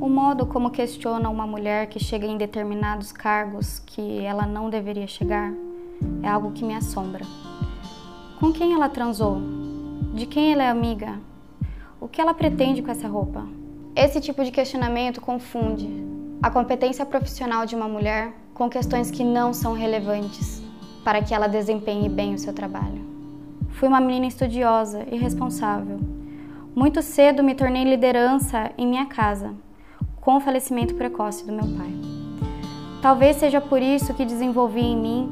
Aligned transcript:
O 0.00 0.08
modo 0.08 0.46
como 0.46 0.70
questiona 0.70 1.30
uma 1.30 1.46
mulher 1.46 1.86
que 1.86 1.98
chega 1.98 2.26
em 2.26 2.36
determinados 2.36 3.12
cargos 3.12 3.78
que 3.78 4.20
ela 4.24 4.44
não 4.46 4.68
deveria 4.68 5.06
chegar 5.06 5.52
é 6.22 6.28
algo 6.28 6.52
que 6.52 6.64
me 6.64 6.74
assombra. 6.74 7.24
Com 8.38 8.52
quem 8.52 8.74
ela 8.74 8.88
transou? 8.88 9.53
De 10.14 10.26
quem 10.26 10.52
ela 10.52 10.62
é 10.62 10.68
amiga? 10.68 11.18
O 12.00 12.06
que 12.06 12.20
ela 12.20 12.32
pretende 12.32 12.80
com 12.80 12.88
essa 12.88 13.08
roupa? 13.08 13.44
Esse 13.96 14.20
tipo 14.20 14.44
de 14.44 14.52
questionamento 14.52 15.20
confunde 15.20 15.90
a 16.40 16.48
competência 16.48 17.04
profissional 17.04 17.66
de 17.66 17.74
uma 17.74 17.88
mulher 17.88 18.32
com 18.54 18.70
questões 18.70 19.10
que 19.10 19.24
não 19.24 19.52
são 19.52 19.72
relevantes 19.72 20.62
para 21.02 21.20
que 21.20 21.34
ela 21.34 21.48
desempenhe 21.48 22.08
bem 22.08 22.32
o 22.32 22.38
seu 22.38 22.52
trabalho. 22.52 23.04
Fui 23.70 23.88
uma 23.88 24.00
menina 24.00 24.26
estudiosa 24.26 25.04
e 25.10 25.18
responsável. 25.18 25.98
Muito 26.76 27.02
cedo 27.02 27.42
me 27.42 27.56
tornei 27.56 27.82
liderança 27.82 28.70
em 28.78 28.86
minha 28.86 29.06
casa 29.06 29.52
com 30.20 30.36
o 30.36 30.40
falecimento 30.40 30.94
precoce 30.94 31.44
do 31.44 31.52
meu 31.52 31.66
pai. 31.76 31.92
Talvez 33.02 33.34
seja 33.38 33.60
por 33.60 33.82
isso 33.82 34.14
que 34.14 34.24
desenvolvi 34.24 34.80
em 34.80 34.96
mim 34.96 35.28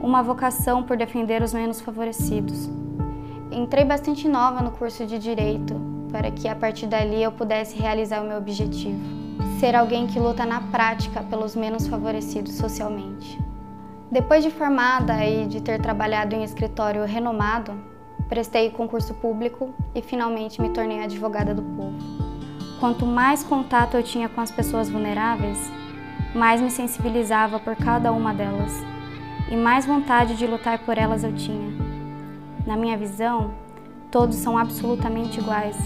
uma 0.00 0.22
vocação 0.22 0.82
por 0.82 0.96
defender 0.96 1.42
os 1.42 1.52
menos 1.52 1.82
favorecidos. 1.82 2.70
Entrei 3.52 3.84
bastante 3.84 4.26
nova 4.26 4.62
no 4.62 4.70
curso 4.70 5.04
de 5.04 5.18
Direito 5.18 5.78
para 6.10 6.30
que 6.30 6.48
a 6.48 6.56
partir 6.56 6.86
dali 6.86 7.22
eu 7.22 7.30
pudesse 7.30 7.78
realizar 7.78 8.22
o 8.22 8.26
meu 8.26 8.38
objetivo: 8.38 8.98
ser 9.60 9.76
alguém 9.76 10.06
que 10.06 10.18
luta 10.18 10.46
na 10.46 10.62
prática 10.62 11.22
pelos 11.22 11.54
menos 11.54 11.86
favorecidos 11.86 12.54
socialmente. 12.54 13.38
Depois 14.10 14.42
de 14.42 14.50
formada 14.50 15.22
e 15.24 15.46
de 15.46 15.60
ter 15.60 15.78
trabalhado 15.80 16.34
em 16.34 16.42
escritório 16.42 17.04
renomado, 17.04 17.74
prestei 18.26 18.70
concurso 18.70 19.12
público 19.14 19.74
e 19.94 20.00
finalmente 20.00 20.60
me 20.60 20.70
tornei 20.70 21.02
advogada 21.02 21.54
do 21.54 21.62
povo. 21.62 21.98
Quanto 22.80 23.04
mais 23.04 23.44
contato 23.44 23.98
eu 23.98 24.02
tinha 24.02 24.30
com 24.30 24.40
as 24.40 24.50
pessoas 24.50 24.88
vulneráveis, 24.88 25.70
mais 26.34 26.60
me 26.60 26.70
sensibilizava 26.70 27.60
por 27.60 27.76
cada 27.76 28.12
uma 28.12 28.32
delas 28.32 28.82
e 29.50 29.56
mais 29.56 29.84
vontade 29.84 30.36
de 30.36 30.46
lutar 30.46 30.78
por 30.78 30.96
elas 30.96 31.22
eu 31.22 31.34
tinha. 31.34 31.81
Na 32.66 32.76
minha 32.76 32.96
visão, 32.96 33.52
todos 34.10 34.36
são 34.36 34.56
absolutamente 34.56 35.40
iguais, 35.40 35.76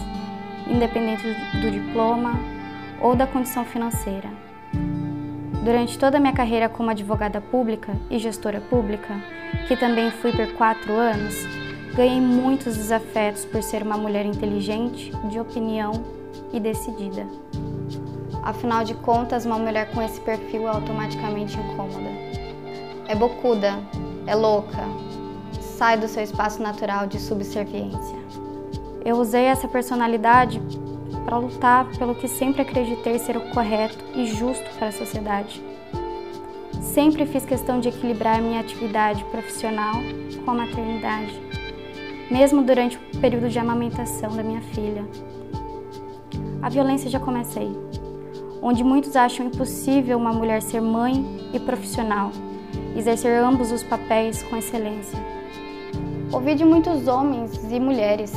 independente 0.69 1.23
do 1.61 1.71
diploma 1.71 2.39
ou 3.01 3.17
da 3.17 3.27
condição 3.27 3.65
financeira. 3.65 4.29
Durante 5.65 5.99
toda 5.99 6.19
a 6.19 6.21
minha 6.21 6.35
carreira 6.35 6.69
como 6.69 6.91
advogada 6.91 7.41
pública 7.41 7.93
e 8.11 8.19
gestora 8.19 8.61
pública, 8.61 9.15
que 9.67 9.77
também 9.77 10.11
fui 10.11 10.33
por 10.33 10.47
quatro 10.53 10.93
anos, 10.93 11.35
ganhei 11.95 12.21
muitos 12.21 12.77
desafetos 12.77 13.45
por 13.47 13.63
ser 13.63 13.83
uma 13.83 13.97
mulher 13.97 14.27
inteligente, 14.27 15.11
de 15.31 15.41
opinião 15.41 15.93
e 16.53 16.61
decidida. 16.61 17.27
Afinal 18.43 18.85
de 18.85 18.95
contas, 18.95 19.45
uma 19.45 19.59
mulher 19.59 19.91
com 19.93 20.03
esse 20.03 20.21
perfil 20.21 20.69
é 20.69 20.71
automaticamente 20.71 21.59
incômoda. 21.59 22.11
É 23.09 23.15
bocuda, 23.15 23.79
é 24.27 24.35
louca, 24.35 24.85
sai 25.77 25.99
do 25.99 26.09
seu 26.09 26.23
espaço 26.23 26.63
natural 26.63 27.07
de 27.07 27.19
subserviência. 27.19 28.17
Eu 29.05 29.17
usei 29.17 29.45
essa 29.45 29.69
personalidade 29.69 30.61
para 31.25 31.39
lutar 31.39 31.87
pelo 31.99 32.15
que 32.15 32.29
sempre 32.29 32.63
acreditei 32.63 33.19
ser 33.19 33.37
o 33.37 33.51
correto 33.51 34.05
e 34.15 34.27
justo 34.27 34.65
para 34.79 34.89
a 34.89 34.93
sociedade. 34.93 35.63
Sempre 36.81 37.27
fiz 37.27 37.45
questão 37.45 37.79
de 37.79 37.89
equilibrar 37.89 38.41
minha 38.41 38.61
atividade 38.61 39.25
profissional 39.25 39.95
com 40.45 40.51
a 40.51 40.55
maternidade, 40.55 41.41
mesmo 42.31 42.63
durante 42.63 42.97
o 42.97 43.21
período 43.21 43.49
de 43.49 43.59
amamentação 43.59 44.35
da 44.35 44.43
minha 44.43 44.61
filha 44.61 45.05
a 46.67 46.69
violência 46.69 47.09
já 47.09 47.21
começa 47.21 47.61
aí, 47.61 47.73
onde 48.61 48.83
muitos 48.83 49.15
acham 49.15 49.47
impossível 49.47 50.19
uma 50.19 50.33
mulher 50.33 50.61
ser 50.61 50.81
mãe 50.81 51.25
e 51.53 51.61
profissional, 51.61 52.33
exercer 52.97 53.41
ambos 53.41 53.71
os 53.71 53.85
papéis 53.85 54.43
com 54.43 54.57
excelência. 54.57 55.36
Ouvi 56.33 56.57
de 56.57 56.65
muitos 56.65 57.07
homens 57.07 57.53
e 57.71 57.79
mulheres 57.79 58.33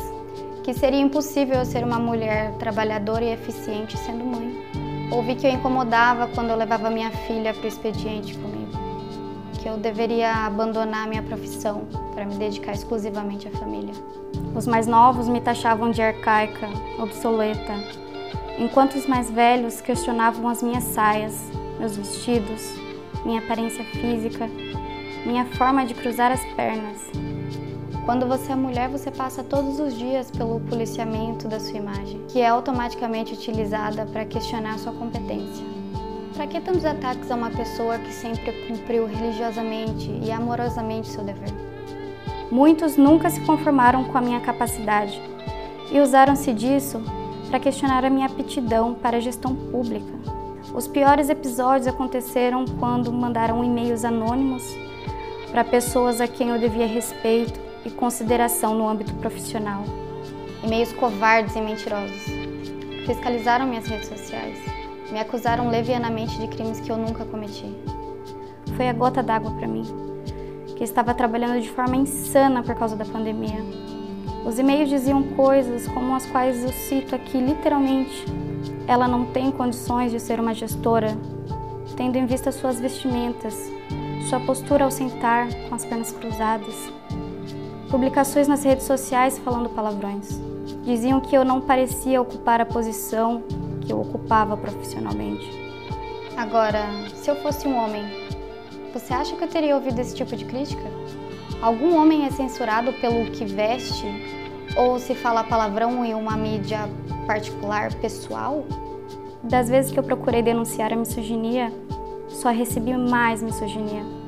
que 0.63 0.75
seria 0.75 0.99
impossível 0.99 1.57
eu 1.57 1.65
ser 1.65 1.83
uma 1.83 1.97
mulher 1.97 2.53
trabalhadora 2.59 3.25
e 3.25 3.31
eficiente 3.31 3.97
sendo 3.97 4.23
mãe. 4.23 5.09
Ouvi 5.11 5.33
que 5.33 5.47
eu 5.47 5.51
incomodava 5.51 6.27
quando 6.27 6.51
eu 6.51 6.55
levava 6.55 6.91
minha 6.91 7.09
filha 7.09 7.51
para 7.51 7.63
o 7.63 7.67
expediente 7.67 8.37
comigo, 8.37 8.71
que 9.59 9.67
eu 9.67 9.75
deveria 9.75 10.31
abandonar 10.45 11.07
minha 11.07 11.23
profissão 11.23 11.87
para 12.13 12.25
me 12.25 12.35
dedicar 12.35 12.73
exclusivamente 12.73 13.47
à 13.47 13.51
família. 13.51 13.93
Os 14.55 14.67
mais 14.67 14.85
novos 14.85 15.27
me 15.27 15.41
taxavam 15.41 15.89
de 15.89 16.01
arcaica, 16.01 16.69
obsoleta, 16.99 17.73
enquanto 18.59 18.95
os 18.95 19.07
mais 19.07 19.31
velhos 19.31 19.81
questionavam 19.81 20.47
as 20.47 20.61
minhas 20.61 20.83
saias, 20.83 21.51
meus 21.79 21.97
vestidos, 21.97 22.71
minha 23.25 23.39
aparência 23.39 23.83
física, 23.85 24.47
minha 25.25 25.45
forma 25.45 25.83
de 25.85 25.95
cruzar 25.95 26.31
as 26.31 26.45
pernas. 26.53 27.28
Quando 28.09 28.25
você 28.25 28.53
é 28.53 28.55
mulher, 28.55 28.89
você 28.89 29.11
passa 29.11 29.43
todos 29.43 29.79
os 29.79 29.95
dias 29.95 30.31
pelo 30.31 30.59
policiamento 30.61 31.47
da 31.47 31.59
sua 31.59 31.77
imagem, 31.77 32.19
que 32.27 32.41
é 32.41 32.47
automaticamente 32.47 33.35
utilizada 33.35 34.03
para 34.03 34.25
questionar 34.25 34.79
sua 34.79 34.91
competência. 34.91 35.63
Para 36.33 36.47
que 36.47 36.59
tantos 36.59 36.85
ataques 36.85 37.29
a 37.29 37.35
uma 37.35 37.51
pessoa 37.51 37.99
que 37.99 38.11
sempre 38.11 38.51
cumpriu 38.67 39.05
religiosamente 39.05 40.09
e 40.23 40.31
amorosamente 40.31 41.07
seu 41.07 41.23
dever? 41.23 41.53
Muitos 42.49 42.97
nunca 42.97 43.29
se 43.29 43.41
conformaram 43.41 44.03
com 44.05 44.17
a 44.17 44.21
minha 44.21 44.39
capacidade 44.39 45.21
e 45.91 45.99
usaram-se 45.99 46.51
disso 46.51 46.99
para 47.47 47.59
questionar 47.59 48.03
a 48.03 48.09
minha 48.09 48.25
aptidão 48.25 48.95
para 48.95 49.17
a 49.17 49.21
gestão 49.21 49.55
pública. 49.55 50.13
Os 50.73 50.87
piores 50.87 51.29
episódios 51.29 51.85
aconteceram 51.85 52.65
quando 52.79 53.13
mandaram 53.13 53.63
e-mails 53.63 54.03
anônimos 54.03 54.63
para 55.51 55.63
pessoas 55.63 56.19
a 56.19 56.27
quem 56.27 56.49
eu 56.49 56.57
devia 56.57 56.87
respeito 56.87 57.68
e 57.85 57.89
consideração 57.89 58.75
no 58.75 58.87
âmbito 58.87 59.13
profissional. 59.15 59.83
E-mails 60.63 60.91
covardes 60.93 61.55
e 61.55 61.61
mentirosos. 61.61 62.25
Fiscalizaram 63.05 63.67
minhas 63.67 63.87
redes 63.87 64.07
sociais. 64.07 64.57
Me 65.11 65.19
acusaram 65.19 65.69
levianamente 65.69 66.37
de 66.39 66.47
crimes 66.47 66.79
que 66.79 66.91
eu 66.91 66.97
nunca 66.97 67.25
cometi. 67.25 67.75
Foi 68.75 68.87
a 68.87 68.93
gota 68.93 69.23
d'água 69.23 69.51
para 69.51 69.67
mim, 69.67 69.83
que 70.75 70.83
estava 70.83 71.13
trabalhando 71.13 71.61
de 71.61 71.69
forma 71.69 71.95
insana 71.95 72.61
por 72.61 72.75
causa 72.75 72.95
da 72.95 73.05
pandemia 73.05 73.63
os 74.45 74.57
e-mails 74.57 74.89
diziam 74.89 75.21
coisas 75.21 75.87
como 75.89 76.15
as 76.15 76.25
quais 76.25 76.63
eu 76.63 76.71
cito 76.71 77.13
aqui 77.13 77.39
literalmente. 77.39 78.25
Ela 78.87 79.07
não 79.07 79.25
tem 79.25 79.51
condições 79.51 80.11
de 80.11 80.19
ser 80.19 80.39
uma 80.39 80.53
gestora, 80.53 81.15
tendo 81.95 82.15
em 82.15 82.25
vista 82.25 82.51
suas 82.51 82.79
vestimentas, 82.79 83.71
sua 84.27 84.39
postura 84.39 84.85
ao 84.85 84.91
sentar 84.91 85.47
com 85.67 85.75
as 85.75 85.85
pernas 85.85 86.11
cruzadas. 86.11 86.91
Publicações 87.89 88.47
nas 88.47 88.63
redes 88.63 88.85
sociais 88.85 89.39
falando 89.39 89.67
palavrões. 89.69 90.39
Diziam 90.83 91.19
que 91.19 91.35
eu 91.35 91.43
não 91.43 91.59
parecia 91.59 92.21
ocupar 92.21 92.61
a 92.61 92.65
posição 92.65 93.41
que 93.81 93.91
eu 93.91 93.99
ocupava 93.99 94.55
profissionalmente. 94.55 95.49
Agora, 96.37 96.85
se 97.15 97.31
eu 97.31 97.35
fosse 97.37 97.67
um 97.67 97.75
homem, 97.75 98.03
você 98.93 99.11
acha 99.11 99.35
que 99.35 99.43
eu 99.43 99.47
teria 99.47 99.75
ouvido 99.75 99.99
esse 99.99 100.15
tipo 100.15 100.35
de 100.35 100.45
crítica? 100.45 100.83
Algum 101.63 101.95
homem 101.95 102.27
é 102.27 102.29
censurado 102.29 102.93
pelo 102.93 103.31
que 103.31 103.43
veste 103.43 104.05
ou 104.77 104.99
se 104.99 105.15
fala 105.15 105.43
palavrão 105.43 106.05
em 106.05 106.13
uma 106.13 106.37
mídia 106.37 106.87
particular, 107.25 107.91
pessoal? 107.95 108.65
Das 109.43 109.67
vezes 109.67 109.91
que 109.91 109.97
eu 109.97 110.03
procurei 110.03 110.43
denunciar 110.43 110.93
a 110.93 110.95
misoginia, 110.95 111.73
só 112.27 112.49
recebi 112.49 112.95
mais 112.95 113.41
misoginia. 113.41 114.18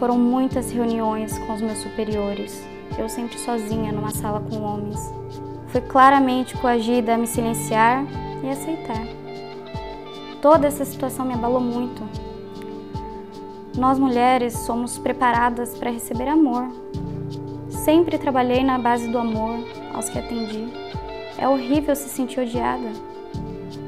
Foram 0.00 0.18
muitas 0.18 0.72
reuniões 0.72 1.38
com 1.40 1.52
os 1.52 1.60
meus 1.60 1.76
superiores, 1.76 2.66
eu 2.96 3.06
sempre 3.06 3.38
sozinha 3.38 3.92
numa 3.92 4.10
sala 4.10 4.40
com 4.40 4.62
homens. 4.62 4.98
Fui 5.68 5.82
claramente 5.82 6.56
coagida 6.56 7.14
a 7.14 7.18
me 7.18 7.26
silenciar 7.26 8.06
e 8.42 8.48
aceitar. 8.48 9.06
Toda 10.40 10.66
essa 10.66 10.86
situação 10.86 11.26
me 11.26 11.34
abalou 11.34 11.60
muito. 11.60 12.02
Nós 13.76 13.98
mulheres 13.98 14.54
somos 14.60 14.96
preparadas 14.96 15.76
para 15.76 15.90
receber 15.90 16.28
amor. 16.28 16.66
Sempre 17.68 18.16
trabalhei 18.16 18.64
na 18.64 18.78
base 18.78 19.06
do 19.06 19.18
amor 19.18 19.58
aos 19.92 20.08
que 20.08 20.18
atendi. 20.18 20.66
É 21.36 21.46
horrível 21.46 21.94
se 21.94 22.08
sentir 22.08 22.40
odiada. 22.40 22.88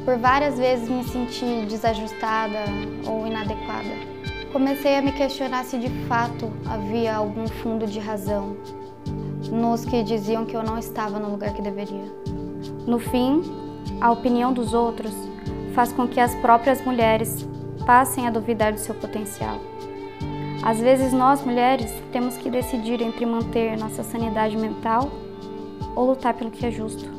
Por 0.04 0.18
várias 0.18 0.58
vezes 0.58 0.90
me 0.90 1.04
senti 1.04 1.64
desajustada 1.66 2.64
ou 3.06 3.26
inadequada. 3.26 4.12
Comecei 4.52 4.96
a 4.96 5.02
me 5.02 5.12
questionar 5.12 5.64
se 5.64 5.78
de 5.78 5.88
fato 6.06 6.52
havia 6.66 7.16
algum 7.16 7.48
fundo 7.48 7.86
de 7.86 7.98
razão. 7.98 8.54
nos 9.50 9.84
que 9.84 10.02
diziam 10.02 10.44
que 10.44 10.54
eu 10.54 10.62
não 10.62 10.78
estava 10.78 11.18
no 11.18 11.30
lugar 11.30 11.54
que 11.54 11.62
deveria. 11.62 12.04
No 12.86 12.98
fim, 12.98 13.42
a 14.00 14.10
opinião 14.10 14.52
dos 14.52 14.74
outros 14.74 15.12
faz 15.74 15.92
com 15.92 16.06
que 16.06 16.20
as 16.20 16.34
próprias 16.36 16.84
mulheres 16.84 17.46
passem 17.86 18.26
a 18.26 18.30
duvidar 18.30 18.72
do 18.72 18.78
seu 18.78 18.94
potencial. 18.94 19.58
Às 20.62 20.78
vezes, 20.78 21.12
nós 21.12 21.42
mulheres 21.42 21.90
temos 22.12 22.36
que 22.36 22.50
decidir 22.50 23.00
entre 23.00 23.24
manter 23.26 23.76
nossa 23.78 24.02
sanidade 24.02 24.56
mental 24.56 25.10
ou 25.96 26.06
lutar 26.06 26.34
pelo 26.34 26.50
que 26.50 26.64
é 26.64 26.70
justo. 26.70 27.10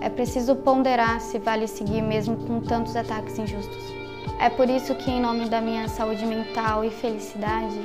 É 0.00 0.08
preciso 0.08 0.54
ponderar 0.56 1.20
se 1.20 1.38
vale 1.38 1.66
seguir 1.66 2.02
mesmo 2.02 2.36
com 2.36 2.60
tantos 2.60 2.94
ataques 2.94 3.38
injustos. 3.38 3.97
É 4.38 4.48
por 4.48 4.70
isso 4.70 4.94
que, 4.94 5.10
em 5.10 5.20
nome 5.20 5.48
da 5.48 5.60
minha 5.60 5.88
saúde 5.88 6.24
mental 6.24 6.84
e 6.84 6.90
felicidade, 6.90 7.80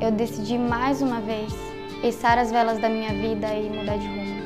eu 0.00 0.10
decidi 0.10 0.56
mais 0.56 1.02
uma 1.02 1.20
vez 1.20 1.52
içar 2.02 2.38
as 2.38 2.50
velas 2.50 2.78
da 2.78 2.88
minha 2.88 3.12
vida 3.12 3.52
e 3.54 3.68
mudar 3.68 3.98
de 3.98 4.06
rumo. 4.06 4.40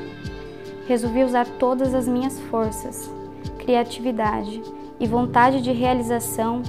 Resolvi 0.89 1.23
usar 1.23 1.47
todas 1.47 1.95
as 1.95 2.09
minhas 2.09 2.39
forças, 2.41 3.11
criatividade 3.59 4.63
e 4.99 5.07
vontade 5.07 5.63
de 5.63 5.73
realização, 5.73 6.63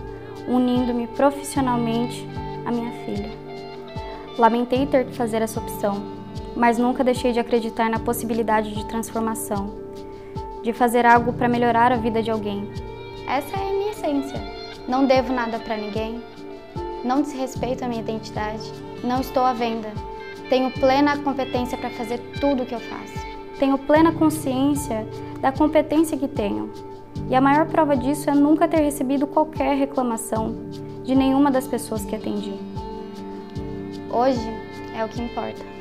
unindo-me 0.48 1.08
profissionalmente 1.08 2.28
à 2.66 2.72
minha 2.72 2.92
filha. 3.06 3.32
Lamentei 4.38 4.86
ter 4.86 5.06
que 5.06 5.14
fazer 5.14 5.42
essa 5.42 5.60
opção, 5.60 6.02
mas 6.56 6.78
nunca 6.78 7.04
deixei 7.04 7.32
de 7.32 7.40
acreditar 7.40 7.90
na 7.90 8.00
possibilidade 8.00 8.74
de 8.74 8.86
transformação, 8.86 9.74
de 10.62 10.74
fazer 10.74 11.06
algo 11.06 11.34
para 11.34 11.48
melhorar 11.48 11.92
a 11.92 11.98
vida 11.98 12.22
de 12.22 12.30
alguém. 12.30 12.70
Essa 13.28 13.56
é 13.58 13.70
a 13.70 13.74
minha 13.74 13.92
essência. 13.92 14.55
Não 14.88 15.06
devo 15.06 15.34
nada 15.34 15.58
para 15.58 15.78
ninguém, 15.78 16.22
não 17.04 17.22
desrespeito 17.22 17.84
a 17.84 17.88
minha 17.88 18.02
identidade, 18.02 18.72
não 19.04 19.20
estou 19.20 19.44
à 19.44 19.52
venda. 19.52 19.92
Tenho 20.50 20.70
plena 20.72 21.18
competência 21.18 21.78
para 21.78 21.90
fazer 21.90 22.20
tudo 22.40 22.64
o 22.64 22.66
que 22.66 22.76
eu 22.76 22.80
faço. 22.80 23.26
Tenho 23.58 23.78
plena 23.80 24.12
consciência 24.12 25.08
da 25.42 25.52
competência 25.52 26.18
que 26.18 26.28
tenho. 26.28 26.72
E 27.30 27.36
a 27.36 27.42
maior 27.42 27.66
prova 27.66 27.98
disso 27.98 28.30
é 28.30 28.36
nunca 28.36 28.68
ter 28.68 28.82
recebido 28.82 29.26
qualquer 29.26 29.76
reclamação 29.76 30.56
de 31.04 31.16
nenhuma 31.16 31.50
das 31.50 31.68
pessoas 31.68 32.06
que 32.06 32.16
atendi. 32.16 32.54
Hoje 34.12 34.48
é 34.96 35.04
o 35.04 35.10
que 35.10 35.22
importa. 35.22 35.75